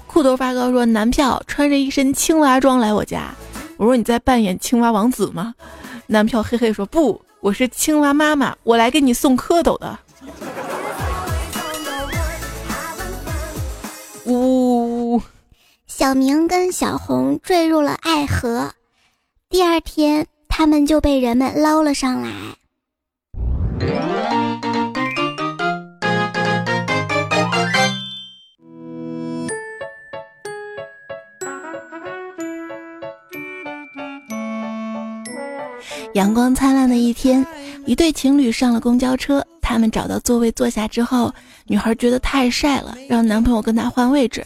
[0.05, 3.33] 裤头发哥说：“男票穿着一身青蛙装来我家。”
[3.77, 5.55] 我说：“你在扮演青蛙王子吗？”
[6.05, 9.99] 男票嘿嘿说：“不，我是青蛙妈妈，我来给你送蝌蚪的。”
[14.25, 15.21] 呜呜呜！
[15.87, 18.73] 小明跟小红坠入了爱河，
[19.49, 22.29] 第二天他们就被人们捞了上来。
[36.13, 37.45] 阳光灿烂的一天，
[37.85, 39.45] 一对情侣上了公交车。
[39.61, 41.31] 他们找到座位坐下之后，
[41.67, 44.45] 女孩觉得太晒了，让男朋友跟她换位置。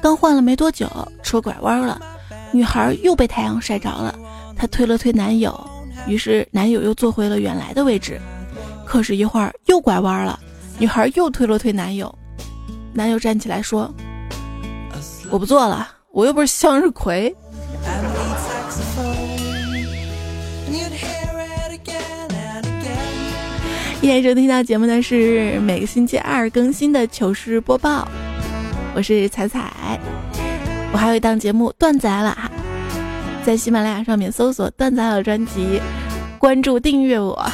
[0.00, 0.88] 刚换了没多久，
[1.22, 2.00] 车拐弯了，
[2.52, 4.16] 女孩又被太阳晒着了。
[4.56, 5.58] 她推了推男友，
[6.06, 8.20] 于是男友又坐回了原来的位置。
[8.86, 10.38] 可是，一会儿又拐弯了，
[10.78, 12.12] 女孩又推了推男友，
[12.92, 13.92] 男友站起来说
[15.30, 17.34] ：“我不坐了，我又不是向日葵。”
[24.02, 28.08] 现在收听到节目的是每个星期二更新的糗事播报，
[28.94, 29.70] 我是彩彩，
[30.90, 32.50] 我还有一档节目段子来了哈，
[33.44, 35.78] 在喜马拉雅上面搜索段子来了专辑，
[36.38, 37.46] 关注订阅我，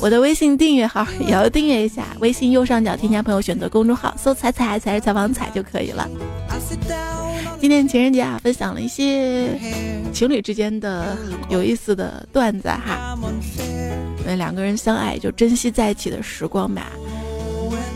[0.00, 6.08] 我的微信订阅号也要订阅一下，微信右上角添加朋友，选择公众号搜彩彩才是采访彩就可以了。
[7.60, 9.56] 今天情人节啊，分享了一些
[10.12, 11.16] 情侣之间的
[11.48, 13.16] 有意思的段子哈。
[14.26, 16.90] 那两个人相爱就珍惜在一起的时光吧。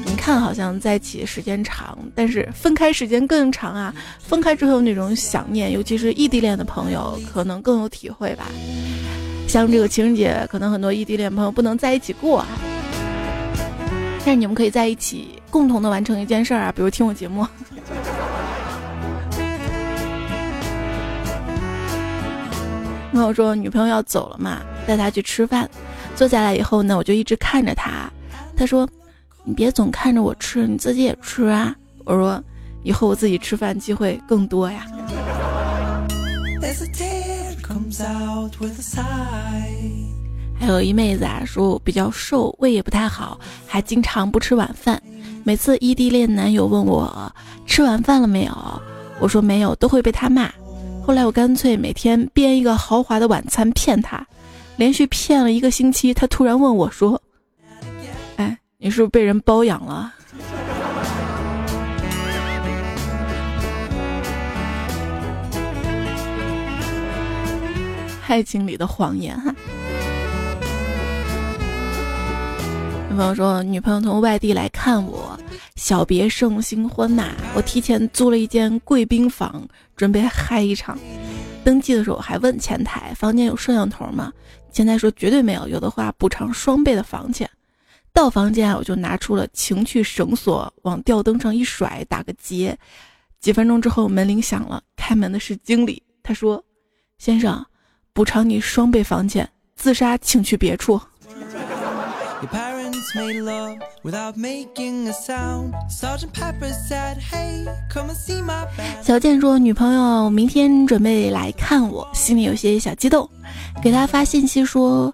[0.04, 3.94] 你看，好像在一起时间长，但是分开时间更长啊。
[4.18, 8.44] 分开之后那种想念，尤其是异地恋的朋友，可能更有体会吧。
[9.46, 12.46] 像这个情人节，可能很多异地恋朋友不能在一起过啊，
[14.24, 17.46] 但是你们可以在一起共同的完成一件事儿啊，比如听我节目。
[23.12, 25.68] 朋友说女朋友要走了嘛，带她去吃饭。
[26.18, 28.10] 坐下来以后呢，我就一直看着他。
[28.56, 28.88] 他说
[29.46, 31.72] ：“你别总看着我吃，你自己也吃啊。”
[32.04, 32.42] 我说
[32.82, 34.84] ：“以后我自己吃饭机会更多呀。”
[40.58, 45.00] 还有一妹子啊，说我比较瘦，胃也不太好，还经常不吃晚饭。
[45.44, 47.32] 每次异地恋男友问我
[47.64, 48.82] 吃晚饭了没有，
[49.20, 50.50] 我说没有，都会被他骂。
[51.00, 54.26] 后来我干脆每天编一个豪华的晚餐骗他。
[54.78, 57.20] 连续骗了一个星期，他突然问我说
[58.38, 60.14] ：“哎，你是不是被人包养了？”
[68.28, 69.52] 爱情里的谎言哈。
[73.10, 75.36] 女朋友说，女朋友从外地来看我，
[75.78, 79.64] 小别胜新婚呐，我提前租了一间贵宾房，
[79.96, 80.98] 准备嗨一场。
[81.64, 84.32] 登记的时候还问前台房间有摄像头吗？
[84.72, 87.48] 前台说绝对没有，有的话补偿双倍的房钱。
[88.12, 92.76] 到房间我就拿出了情趣绳索，往吊灯上一甩，打个结。
[93.38, 96.02] 几分钟之后门铃响了，开门的是经理。
[96.24, 96.62] 他说
[97.18, 97.64] ：“先生，
[98.12, 101.00] 补偿你双倍房钱，自杀请去别处。”
[109.02, 113.26] 小健说：“女朋友明天准备来看我，心里有些小激动，
[113.82, 115.12] 给他发信息说：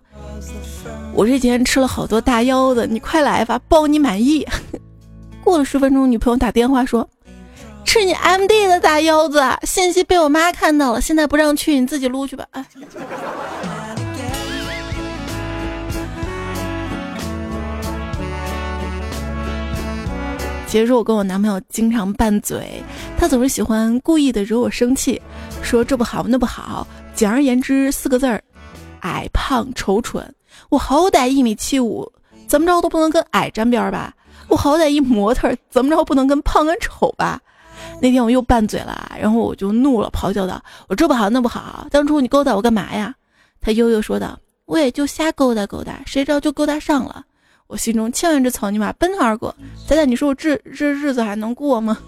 [1.12, 4.44] 我这几天吃了好多大腰子，你快来吧，包你满意。
[5.44, 7.09] 过了十分钟，女朋友打电话说：
[7.85, 12.64] 吃你 M D 的大腰子，信息被我妈看到了，现在不让去，你自己撸去吧。”哎。
[20.74, 22.82] 其实我跟我男朋友经常拌嘴，
[23.16, 25.22] 他总是喜欢故意的惹我生气，
[25.62, 26.84] 说这不好那不好。
[27.14, 28.42] 简而言之四个字儿：
[29.02, 30.34] 矮胖丑蠢。
[30.70, 32.10] 我好歹一米七五，
[32.48, 34.12] 怎么着都不能跟矮沾边吧？
[34.48, 37.40] 我好歹一模特，怎么着不能跟胖跟丑吧？
[38.02, 40.60] 那天我又拌嘴了，然后我就怒了，咆哮道
[40.90, 43.14] ：“我这不好那不好，当初你勾搭我干嘛呀？”
[43.62, 47.24] 他悠悠说道：“我也就瞎勾搭勾搭，谁知道就勾搭上了。”
[47.66, 49.55] 我心中千万只草泥马奔腾而过，
[49.87, 51.98] 仔仔，你说我这这日子还能过吗？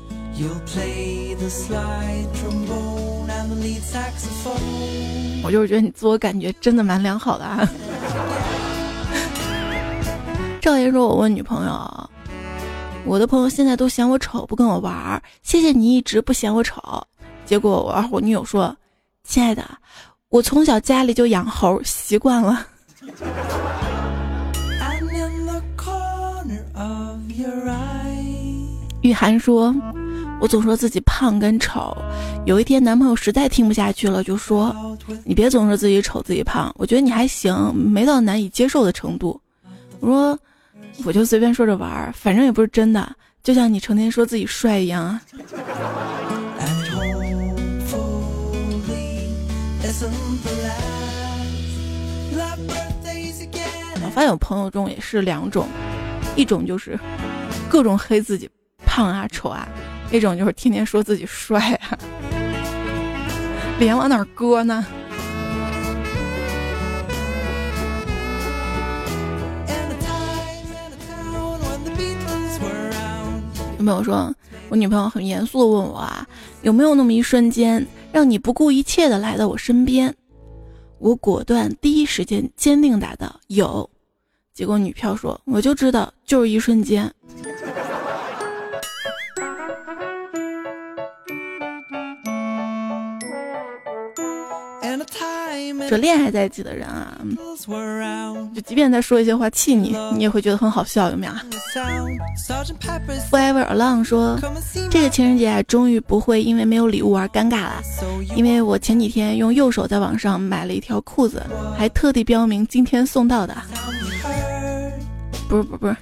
[5.42, 7.66] 我就是觉得你自我感觉真的蛮良好的啊。
[10.60, 12.10] 赵爷说：“我问女朋友，
[13.06, 15.22] 我的朋友现在都嫌我丑，不跟我玩儿。
[15.42, 16.82] 谢谢你一直不嫌我丑。”
[17.46, 18.76] 结果我二货女友说
[19.24, 19.64] ：“亲爱的，
[20.28, 22.66] 我从小家里就养猴，习惯了。”
[29.02, 29.74] 雨涵说
[30.40, 31.96] ：“我总说自己胖跟丑，
[32.44, 34.74] 有一天男朋友实在听不下去了，就说
[35.24, 39.40] ：‘你别总说自己丑自己胖，我觉得你还行，没到难以接受的程度。’
[40.00, 40.38] 我说
[41.04, 45.20] ：‘我就随便说着玩儿，反正也不是真的，就像你成天说自己帅一样。’
[54.04, 55.68] 我发现我朋友中也是两种，
[56.34, 56.98] 一种就是
[57.68, 58.50] 各种黑自己。”
[58.96, 59.68] 胖啊丑啊
[60.10, 61.98] 那种就是天天说自己帅啊
[63.78, 64.86] 脸往哪儿搁呢？
[73.76, 74.34] 有没有说
[74.70, 76.26] 我女朋友很严肃的问我啊
[76.62, 80.14] 有没有那么一瞬间让你不顾一切的来到我身边？
[80.98, 83.90] 我果断第一时间坚定答道有。
[84.54, 87.12] 结果女票说我就知道就是一瞬间。
[95.88, 97.18] 这恋爱在一起的人啊，
[98.54, 101.32] 就即便他说一些话气你，你也会觉得很好笑，有没有
[103.30, 104.38] ？Forever Alone 说，
[104.90, 107.82] 这个情人节啊，终于不会因为没有礼物而尴尬了，
[108.34, 111.42] 因为我前几天用右手在网上买了一条裤子，
[111.76, 113.54] 还特地标明今天送到的。
[115.48, 115.96] 不是不是不是，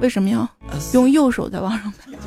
[0.00, 0.48] 为什么要
[0.92, 2.18] 用右手在网上买？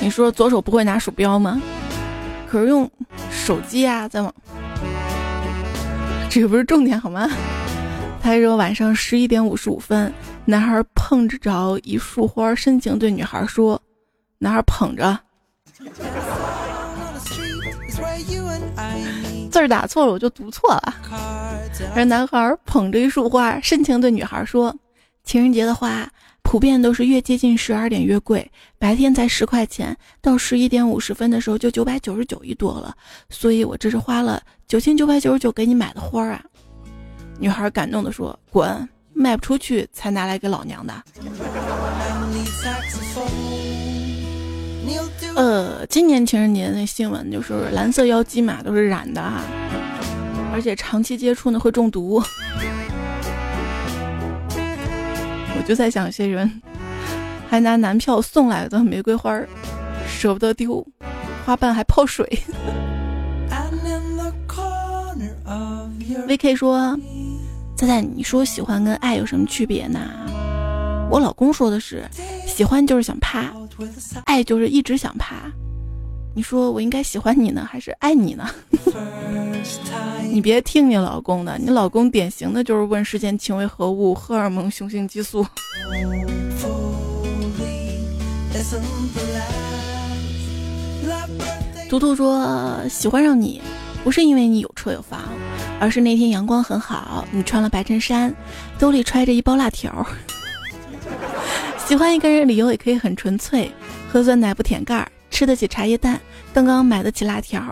[0.00, 1.60] 你说左手不会拿鼠标吗？
[2.48, 2.90] 可是用
[3.30, 4.34] 手机啊，在网，
[6.30, 7.28] 这个不是重点好吗？
[8.22, 10.12] 他说晚上十一点五十五分，
[10.44, 13.80] 男孩碰着一束花，深情对女孩说
[14.38, 15.18] ：“男孩捧着，
[19.50, 20.94] 字儿打错了，我就读错了。”
[21.94, 24.74] 而男孩捧着一束花，深情对女孩说
[25.24, 26.06] ：“情人节的花。”
[26.48, 32.96] 普遍都是越接近十二点越贵，白天才十块钱，到十一点五十分的时候就九百九十九一朵了。
[33.28, 36.42] 所以我这是花了九千九百九十九给你买的花啊！
[37.38, 40.94] 女孩感动的说：“滚，卖不出去才拿来给老娘的。
[45.36, 49.44] ”呃，今年情人节那新闻就是蓝色妖姬嘛，都是染的啊，
[50.50, 52.22] 而且长期接触呢会中毒。
[55.56, 56.50] 我就在想，有些人
[57.48, 59.48] 还拿男票送来的玫瑰花儿
[60.06, 60.86] 舍不得丢，
[61.44, 62.26] 花瓣还泡水。
[66.26, 66.98] VK 说
[67.76, 69.98] ：“猜猜你说喜欢跟爱有什么区别呢？”
[71.10, 72.04] 我老公说的是
[72.46, 73.50] ：“喜欢就是想趴，
[74.24, 75.36] 爱就是一直想趴。”
[76.36, 78.48] 你说我应该喜欢你呢，还是爱你呢？
[80.30, 85.44] 你别听你老公的，你老公典型的就是问世间情为何物，荷尔蒙、雄性激素。
[91.88, 93.60] 图图说喜欢上你，
[94.04, 95.20] 不是因为你有车有房，
[95.80, 98.32] 而是那天阳光很好，你穿了白衬衫，
[98.78, 100.06] 兜里揣着一包辣条。
[101.86, 103.72] 喜欢一个人理由也可以很纯粹，
[104.12, 105.10] 喝酸奶不舔盖儿。
[105.30, 106.20] 吃得起茶叶蛋，
[106.52, 107.62] 刚刚买得起辣条。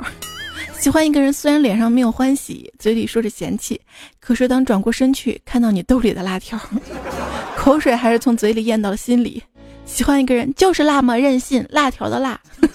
[0.78, 3.80] 喜欢一个人，虽然脸上没有欢喜，嘴里说着嫌弃，
[4.20, 6.58] 可是当转过身去看到你兜里的辣条，
[7.56, 9.42] 口水还是从嘴里咽到了心里。
[9.84, 12.38] 喜欢一个人就是那么任性，辣条的辣。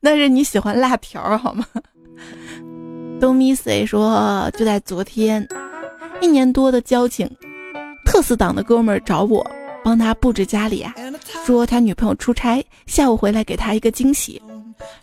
[0.00, 1.64] 那是你喜欢辣条好吗？
[3.20, 5.46] 东咪 say 说就在昨天，
[6.20, 7.30] 一年多的交情，
[8.04, 9.48] 特死党的哥们儿找我。
[9.84, 10.94] 帮他布置家里啊，
[11.44, 14.40] 说他女朋友出差，下午回来给他一个惊喜。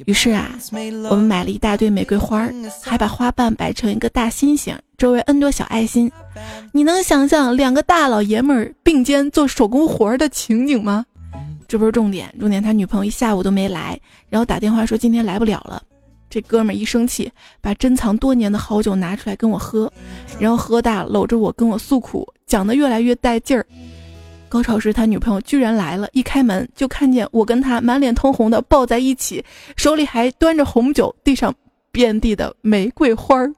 [0.06, 0.50] 于是啊，
[1.10, 2.50] 我们买了一大堆玫瑰花，
[2.82, 6.12] 还把花瓣摆成一个大心形，周围 N 多小爱心。
[6.72, 11.06] 你能想象两个大老爷们儿并肩做手工活儿的情景吗？
[11.68, 15.82] 这不是重点，重点他女朋友一下午都没来，然后打电话说今天来不了了。
[16.30, 19.92] 这哥们儿一生气，把珍藏多年的好酒拿出来跟我喝，
[20.40, 23.66] 然后喝大搂着我跟我诉苦，讲的越来越带劲儿。
[24.50, 29.46] 高潮时，他女朋友居然来了，一开门就看见我跟他满脸通红的抱在一起，
[29.78, 31.54] 手里还端着红酒，地上
[31.92, 33.54] 遍地的玫瑰花儿。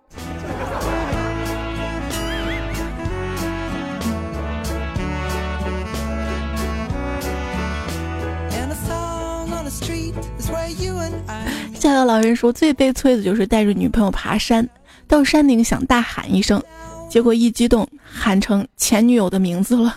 [11.73, 14.67] 逍遥老人说，最悲催的就是带着女朋友爬山，
[15.08, 16.62] 到山顶想大喊一声，
[17.10, 19.95] 结果一激动喊成前女友的名字了。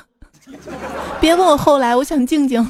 [1.21, 2.65] 别问我后来，我想静静。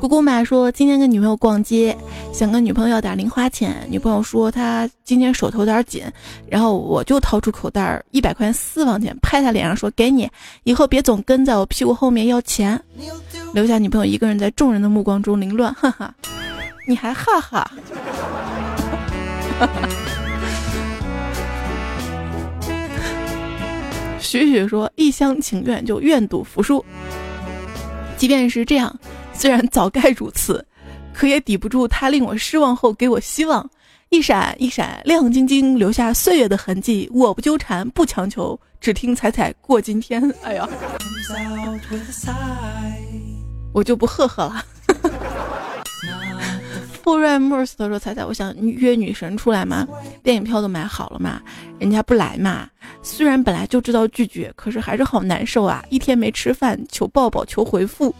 [0.00, 1.96] 姑姑妈说今天跟女朋友逛街，
[2.32, 3.86] 想跟女朋友要点零花钱。
[3.88, 6.04] 女朋友说她今天手头有点紧，
[6.48, 10.28] 然后我就掏出口袋一百块钱私房钱，拍她脸上说给你，
[10.64, 12.80] 以后别总跟在我屁股后面要钱。
[13.54, 16.12] 留下女朋友一个人在众人的目光中凌乱，哈哈，
[16.86, 17.70] 你还哈哈。
[24.22, 26.82] 许许说一厢情愿就愿赌服输，
[28.16, 28.96] 即便是这样，
[29.34, 30.64] 虽然早该如此，
[31.12, 33.68] 可也抵不住他令我失望后给我希望。
[34.10, 37.10] 一闪一闪亮晶晶，留下岁月的痕迹。
[37.14, 40.22] 我不纠缠，不强求，只听彩彩过今天。
[40.42, 40.68] 哎呀，
[43.72, 44.64] 我就不呵呵了。
[47.02, 49.86] 富瑞莫斯他说：“彩彩，我想约女神出来嘛，
[50.22, 51.42] 电影票都买好了嘛，
[51.78, 52.68] 人家不来嘛。
[53.02, 55.84] 虽然本来就知道拒绝，可是还是好难受啊！
[55.90, 58.14] 一天没吃饭，求抱抱，求回复。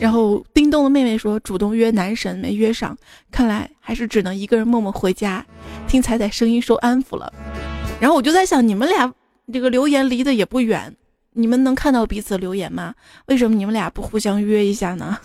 [0.00, 2.96] 然后叮咚的妹妹说，主动约男神没约上，
[3.32, 5.44] 看来还是只能一个人默默回家，
[5.88, 7.32] 听彩彩声音受安抚了。
[8.00, 9.12] 然后我就在想，你们俩
[9.52, 10.94] 这个留言离得也不远，
[11.32, 12.94] 你们能看到彼此留言吗？
[13.26, 15.18] 为什么你们俩不互相约一下呢？”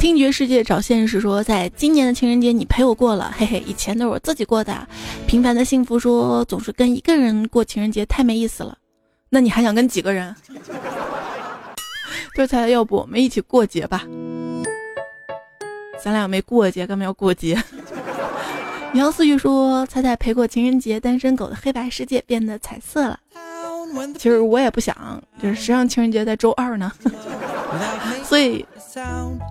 [0.00, 4.88] 听觉世界找现实说，在今年的情人节你陪我过了，嘿嘿，以前都是我自己过的。
[5.26, 8.78] 平凡的幸福说，总是跟一个人过情人节太没意思了。
[9.28, 10.34] 那你还想跟几个人？
[12.34, 14.02] 就是猜，要不我们一起过节吧？
[16.02, 17.62] 咱俩没过节，干嘛要过节？
[18.94, 23.20] 杨思雨说，彩彩陪过情人节，单身狗的黑白世界变得彩色了。
[24.16, 26.90] 其实我也不想，就是谁让情人节在周二呢？
[28.24, 28.64] 所以。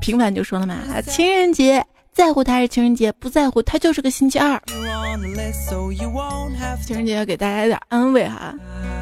[0.01, 4.61] 平凡就说了嘛，情人节在乎他是情人节，不在乎他就是个星期二。
[6.85, 8.53] 情人节要给大家一点安慰哈，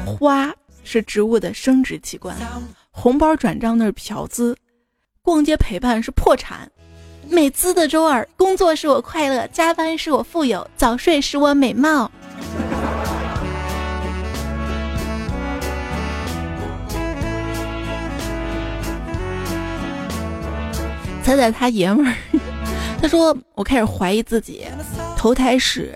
[0.06, 0.52] 花
[0.84, 2.36] 是植物的生殖器官，
[2.90, 4.56] 红包转账那是嫖资，
[5.22, 6.70] 逛街陪伴是破产，
[7.28, 12.10] 美滋的周二，工作使我快乐，加班使我富有，早睡使我美貌。
[21.28, 22.14] 猜猜他爷们儿，
[23.02, 24.64] 他说我开始怀疑自己，
[25.14, 25.94] 投胎时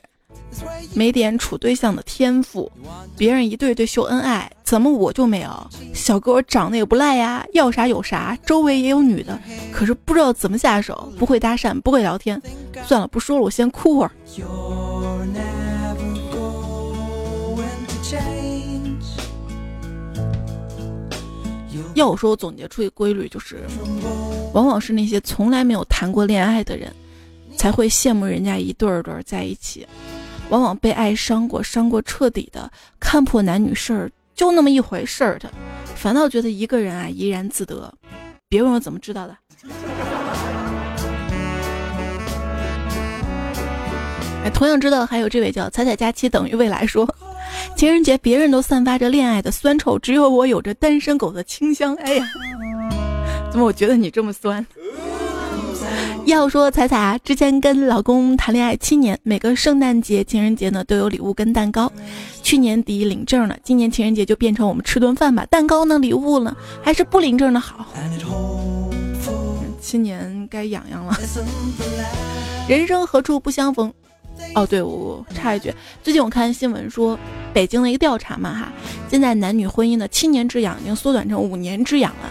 [0.93, 2.71] 没点处对象的天赋，
[3.17, 5.71] 别人一对对秀恩爱，怎么我就没有？
[5.95, 9.41] 小哥我长得也不赖呀，要啥有啥，周围也有女的，
[9.73, 12.39] 可是不知道怎么下手，不会搭讪，不会聊天，
[12.87, 14.11] 算了，不说了，我先哭会儿。
[21.95, 23.59] 要我说，我总结出一个规律，就是，
[24.55, 26.91] 往往是那些从来没有谈过恋爱的人，
[27.57, 29.87] 才会羡慕人家一对儿对儿在一起；
[30.49, 35.53] 往往被爱伤过、伤过彻底的，看破男女事儿就那么一回事儿的，
[35.95, 37.93] 反倒觉得一个人啊怡然自得。
[38.49, 39.37] 别问我怎么知道的。
[44.45, 47.07] 哎，同样知道还有这位叫彩彩佳期等于未来说。
[47.77, 51.95] 情人节，别人都散发着恋爱的酸臭，只有我有着单身狗的清香。
[51.97, 52.25] 哎呀，
[53.51, 54.65] 怎么我觉得你这么酸？
[56.25, 61.91] 要说彩彩啊，之前跟老公谈恋爱七年，每个圣诞节、情人节呢都有礼物跟蛋糕。
[62.43, 65.45] 去年底领证了，今年情人节就变成我们吃顿饭吧。
[65.47, 67.87] 蛋糕呢，礼物呢，还是不领证的好。
[69.81, 71.19] 七年该痒痒了。
[72.69, 73.93] 人生何处不相逢？
[74.55, 75.73] 哦，对，我插一句，
[76.03, 77.19] 最近我看新闻说，
[77.55, 78.73] 北京的一个调查嘛，哈，
[79.09, 82.29] 现在男女婚姻的七年之痒已经缩短成五年之痒了。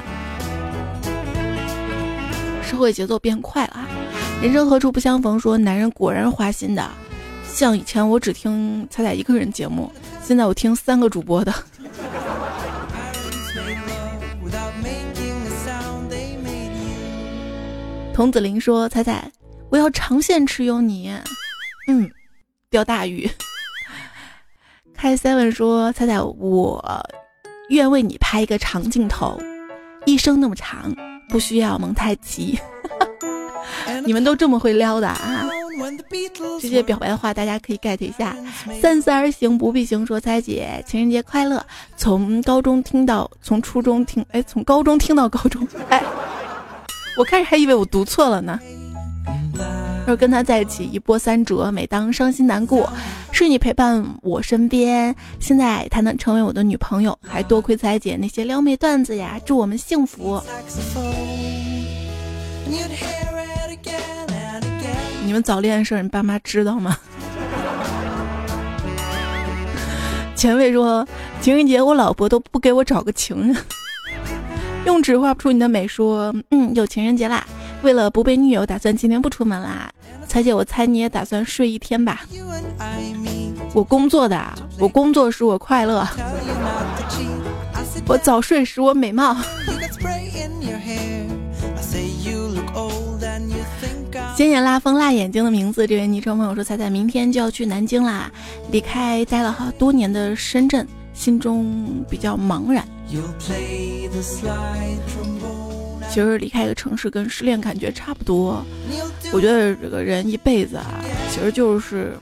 [2.64, 3.88] 社会节奏变快了，
[4.42, 5.40] 人生何处不相逢？
[5.40, 6.90] 说男人果然花心的，
[7.52, 9.92] 像以前我只听彩彩一个人节目，
[10.24, 11.54] 现在我听三个主播的。
[18.14, 19.32] 童子林说：“彩彩，
[19.70, 21.12] 我要长线持有你。”
[21.92, 22.10] 嗯，
[22.70, 23.30] 钓大鱼。
[24.96, 27.06] 开 seven 说：“彩彩，我
[27.68, 29.38] 愿为你拍一个长镜头，
[30.06, 30.96] 一生那么长，
[31.28, 32.58] 不需要蒙太奇。
[34.06, 35.50] 你们都这么会撩的啊！
[36.62, 38.34] 这些表白的话，大家可以 get 一下。
[38.82, 40.06] 三思而行不必行。
[40.06, 41.66] 说彩姐，情人节快乐！
[41.98, 46.02] 从高中听到，从初中听，哎，从高中听到高中，哎，
[47.18, 48.58] 我开始还以为我读错了呢。”
[50.08, 52.92] 要跟他在一起一波三折，每当伤心难过，
[53.32, 55.16] 是你陪伴我身边。
[55.40, 59.40] 现在他能成为我的女朋友，还多亏彩姐那些撩妹段子呀！
[59.46, 60.42] 祝我们幸福。
[65.24, 66.98] 你们早恋的事儿，你爸妈知道吗？
[70.36, 71.08] 前卫说
[71.40, 73.56] 情人节我老婆都不给我找个情人，
[74.86, 75.88] 用纸画不出你的美。
[75.88, 77.46] 说嗯，有情人节啦。
[77.82, 79.92] 为了不被女友，打算今天不出门啦。
[80.28, 82.22] 彩姐，我猜你也打算睡一天吧？
[83.74, 86.08] 我工作的，我工作使我快乐，
[88.08, 89.36] 我早睡使我美貌。
[94.36, 98.32] 鲜艳辣风辣眼睛的名字，这位昵称朋友说：彩彩明天就要去南京啦，
[98.72, 102.86] 离开待了好多年的深圳，心中比较茫然。
[106.12, 108.62] 其实离开一个城市跟失恋感觉差不多。
[109.32, 111.00] 我觉得这个人一辈子啊，
[111.32, 112.18] 其实就是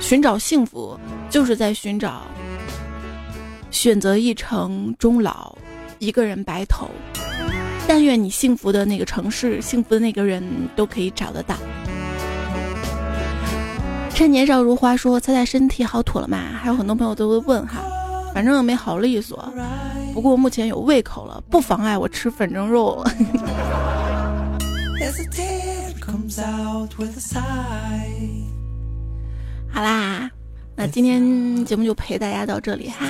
[0.00, 0.98] 寻找幸福，
[1.30, 2.22] 就是在寻找
[3.70, 5.56] 选择一城终老，
[6.00, 6.90] 一个人白头。
[7.86, 10.42] 但愿你幸福的那个城市，幸福的那个人
[10.74, 11.54] 都可以找得到。
[14.12, 17.80] 趁年少如花说：“猜猜身体好妥了吗？”还有很多朋友都会问哈，
[18.34, 19.52] 反正没好利索。
[20.12, 23.10] 不过目前有胃口了，不妨碍我吃粉蒸肉了。
[29.68, 30.30] 好啦，
[30.76, 33.06] 那今天节目就陪大家到这里哈。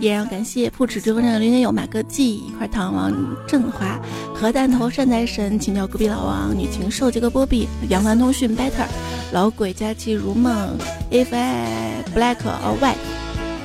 [0.00, 3.12] 依然要感谢不止直播间的林天友、马哥记、一块糖王
[3.46, 4.00] 振华、
[4.34, 8.86] 核弹头善财神、请教隔壁老王、女禽兽杰克波比、杨帆通讯 Better、
[9.32, 10.76] 老鬼佳期如梦、
[11.10, 12.96] If I Black or White、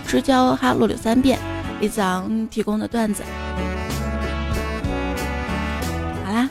[0.06, 1.40] 吃胶哈洛柳三遍、
[1.80, 3.24] 李子昂提供的段子。
[6.26, 6.50] 好啦，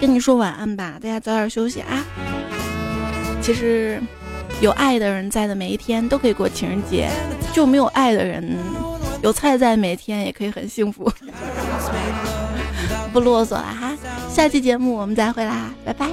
[0.00, 2.04] 跟你说晚安吧，大家早点休息啊。
[3.42, 4.00] 其实，
[4.60, 7.10] 有爱的人在的每一天都可以过情人节，
[7.52, 8.56] 就没有爱的人。
[9.22, 11.10] 有菜在，每天也可以很幸福。
[13.12, 13.94] 不啰嗦了哈，
[14.30, 16.08] 下期节目我们再会啦，拜拜。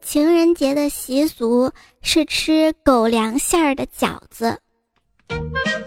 [0.00, 4.61] 情人节的习俗是吃狗粮馅儿的饺子。
[5.32, 5.81] Thank you.